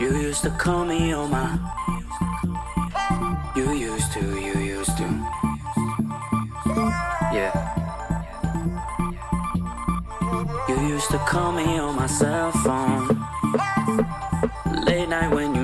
[0.00, 1.58] You used to call me on my.
[3.54, 5.04] You used to, you used to.
[7.36, 7.52] Yeah.
[10.66, 13.08] You used to call me on my cell phone.
[14.86, 15.59] Late night when you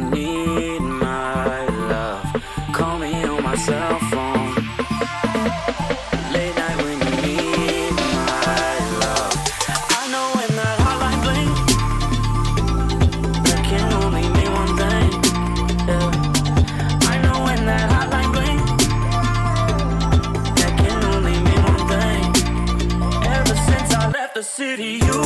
[24.56, 25.22] city, you.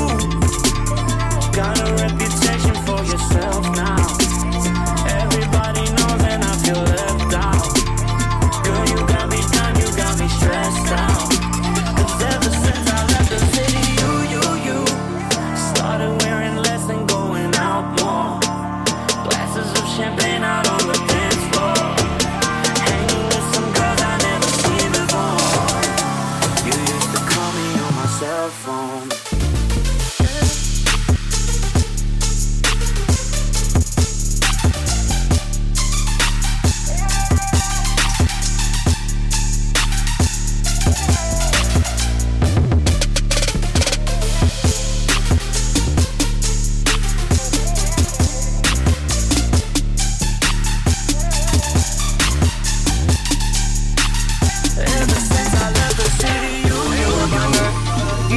[1.52, 2.20] Got a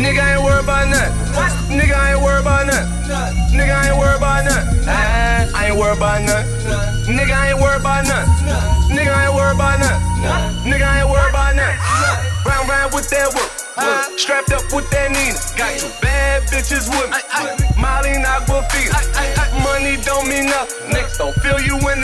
[0.04, 1.16] Nigga ain't worried about nothing.
[1.80, 2.92] Nigga ain't worried about nothing.
[3.56, 4.84] Nigga ain't worried about nothing.
[4.84, 6.52] I ain't worried about nothing.
[7.08, 8.28] Nigga ain't worried about nothing.
[8.92, 10.04] Nigga ain't worried about nothing.
[10.68, 11.80] Nigga ain't worried about nothing.
[12.44, 13.48] Round round with that work.
[14.20, 15.40] Strapped up with that Nina.
[15.56, 17.24] Got two bad bitches with me.
[17.80, 18.92] Molly Aquafina.
[19.64, 20.92] Money don't mean nothing.
[20.92, 22.03] Niggas don't feel you when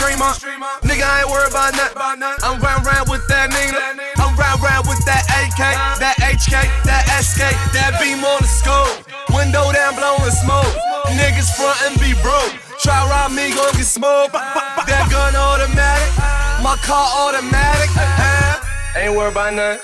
[0.00, 0.32] Streamer.
[0.80, 2.24] Nigga I ain't worried about nothing.
[2.40, 4.00] I'm round round with that Nina.
[4.16, 5.60] I'm round round with that AK,
[6.00, 6.56] that HK,
[6.88, 9.04] that SK, that beam on the scope.
[9.28, 10.72] Window down blowing smoke.
[11.12, 12.56] Niggas front and be broke.
[12.80, 14.32] Try rob me, gon' get smoked.
[14.32, 16.16] That gun automatic,
[16.64, 18.29] my car automatic.
[18.96, 19.80] Ain't worried about nothing.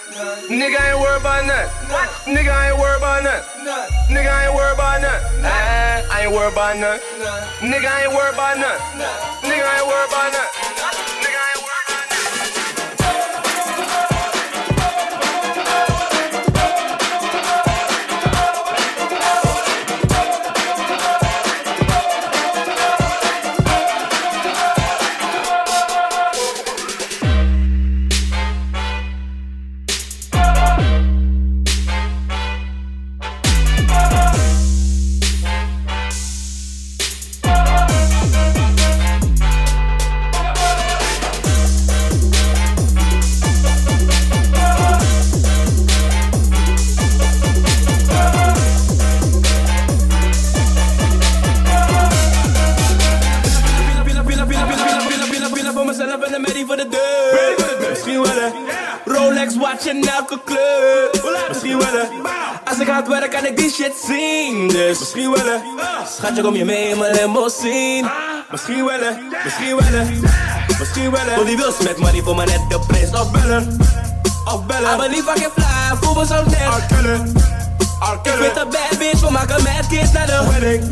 [0.51, 2.35] Nigga ain't worried about nothing.
[2.35, 3.67] Nigga ain't worried about nothing.
[4.11, 4.87] Nigga ain't worried about.
[5.45, 7.07] Ah, I ain't worried about nothing.
[7.71, 8.83] Nigga ain't worried about nothing.
[9.47, 10.56] Nigga ain't worried about nothing.
[59.57, 61.11] Rolex watch in elke kleur.
[61.49, 62.27] Misschien wel een
[62.65, 64.69] Als ik hard werk kan ik die shit zien.
[64.69, 65.61] Dus misschien wel een
[66.17, 68.11] Schatje kom je mee in mijn limousine.
[68.51, 70.25] Misschien wel een Misschien wel een
[70.79, 73.79] Misschien wel een Wil die wils met money voor me net de prijs opbellen.
[74.55, 74.93] Opbellen.
[74.93, 76.57] Ik ben niet fucking fly, voel me zo net.
[78.25, 80.91] Ik vind een bad bitch, we maken mad kids naar de wedding.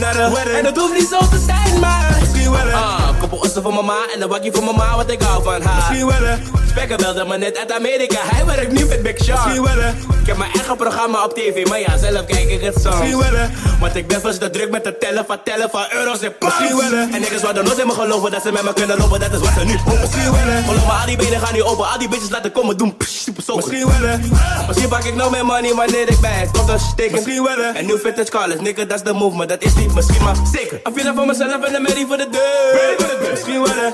[0.00, 0.56] Naar de wedding.
[0.56, 2.80] En het hoeft niet zo te zijn, maar misschien wel.
[2.80, 5.74] Ah, koppel ossen voor mama en een wakkie voor mama, wat ik hou van haar.
[5.74, 6.36] Misschien wel.
[6.68, 9.38] Spekker belde me net uit Amerika, hij werkt nu met Big Sean.
[9.38, 9.88] Misschien wel.
[10.20, 12.98] Ik heb mijn eigen programma op tv, maar ja, zelf kijk ik het soms.
[12.98, 13.48] Misschien wel.
[13.80, 16.58] Want ik ben vast te druk met het tellen van tellen van euro's en pounds.
[16.58, 16.98] Misschien wel.
[17.00, 19.38] En niggas zouden nooit in me geloven dat ze met me kunnen lopen, dat is
[19.38, 20.00] wat ze nu doen.
[20.00, 20.62] Misschien wel.
[20.64, 22.96] Geloof me, al die benen gaan niet open, al die bitches laten komen doen.
[22.96, 23.56] Psh, super zo.
[23.56, 24.18] Misschien wel.
[24.66, 27.12] Misschien pak ik nou mijn money wanneer ik bij stop te steken.
[27.12, 27.60] Misschien wel.
[27.74, 30.36] En nu vintage colors, nigga, dat is de move, maar dat is niet misschien, maar
[30.52, 30.80] zeker.
[30.94, 33.30] Vind voor mezelf en een Mary voor de deur.
[33.30, 33.92] Misschien wel.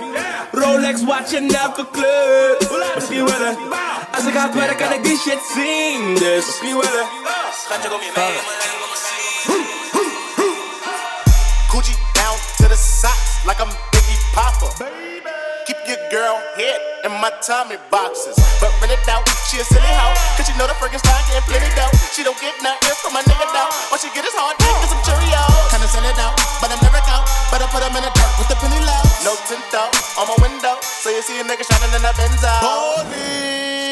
[0.53, 2.57] Rolex watch in elke kleur.
[2.95, 3.57] Misschien wel.
[4.15, 6.15] Als ik hard werk kan ik die shit zien.
[6.15, 7.07] Dus misschien wel.
[7.65, 8.63] Schatje, kom je mee?
[12.15, 13.84] Down to the socks like I'm
[16.15, 18.39] girl head in my Tommy boxes.
[18.63, 20.15] But rent it out, she a silly hoe.
[20.39, 21.91] Cause she know the friggin' style getting plenty dough.
[22.15, 23.67] She don't get nothing from my nigga though.
[23.91, 25.75] All she get is hard dick and some Cheerios.
[25.75, 27.27] Kinda send it out, but I'm never out.
[27.51, 29.03] Better put them in the dirt with the penny low.
[29.27, 29.91] No tint though,
[30.23, 30.79] on my window.
[31.03, 32.47] So you see a nigga shining in the Benzo.
[32.63, 33.83] Holy.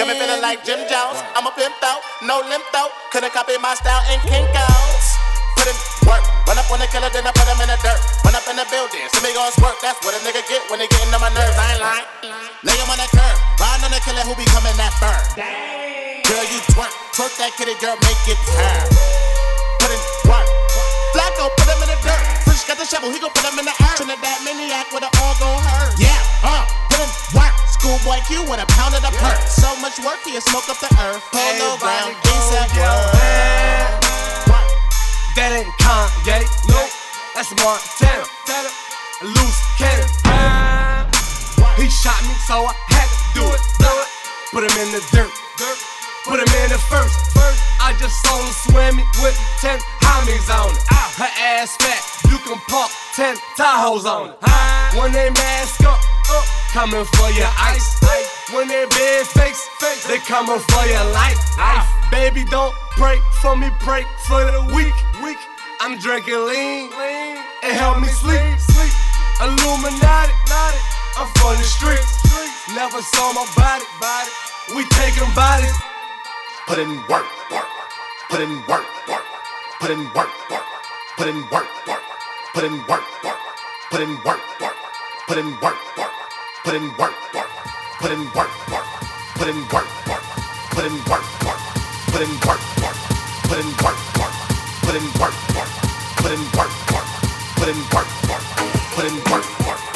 [0.00, 1.20] Got me feeling like Jim Jones.
[1.36, 2.88] I'm a pimp though, no limp though.
[3.12, 5.06] Couldn't copy my style in Kinko's.
[5.60, 5.76] Put in
[6.08, 8.00] work, run up on the killer, then I put him in the dirt.
[8.24, 9.76] Run up in the building, see me gon' squirt.
[9.82, 11.56] That's what a nigga get when they getting on my nerves.
[11.58, 12.06] I ain't lying.
[12.62, 15.18] Lay him on that curb, riding on the killer who be coming that fur.
[16.28, 18.86] Girl, you twerk, twerk that kitty, girl, make it turn.
[19.82, 20.00] Put in
[20.30, 20.46] work.
[21.12, 22.22] Flacko, put him in the dirt.
[22.46, 23.98] Fresh got the shovel, he gon' put him in the earth.
[24.00, 25.92] Trinidad maniac with it all gon' hurt.
[25.98, 26.16] Yeah,
[26.46, 27.52] uh, put in work.
[27.68, 29.42] Schoolboy Q with a pound of the perk.
[29.50, 31.20] So much work, he'll smoke up the earth.
[31.34, 32.14] Polo ground,
[37.42, 38.70] That's Montana.
[39.18, 40.06] Loose cannon.
[41.74, 43.58] He shot me, so I had to do it.
[44.54, 45.26] Put him in the dirt.
[46.22, 47.18] Put him in the first.
[47.82, 50.86] I just saw him swimming with ten homies on it.
[51.18, 51.26] Her
[51.58, 51.98] ass fat,
[52.30, 54.38] you can park ten Tahoes on it.
[54.94, 55.98] When they mask up,
[56.30, 57.98] up, coming for your ice.
[58.54, 59.66] When they big fakes,
[60.06, 61.42] they coming for your life.
[62.12, 64.94] Baby, don't pray for me, pray for the weak.
[65.24, 65.38] weak.
[65.84, 66.92] I'm drinking lean,
[67.60, 68.38] it help me sleep.
[68.60, 68.94] sleep.
[69.42, 70.30] Illuminati,
[71.18, 72.22] I'm from the streets.
[72.70, 74.30] Never saw my body, body.
[74.76, 75.74] We taking bodies.
[76.68, 77.66] Put in work, work,
[78.30, 79.26] put in work, work,
[79.80, 80.62] put in work, work,
[81.18, 82.02] put in work, work,
[82.54, 83.42] put in work, work,
[83.90, 84.70] put in work, work,
[85.26, 86.10] put in work, work,
[86.62, 87.50] put in work, work,
[87.98, 88.86] put in work, work,
[89.34, 90.22] put in work, work,
[90.70, 91.60] put in work, work,
[92.06, 92.96] put in work, work,
[93.50, 94.11] put in work, work,
[94.92, 95.70] put in work, work,
[96.16, 97.06] put in work, work,
[97.56, 98.44] put in work, work,
[98.94, 99.91] put in work, work,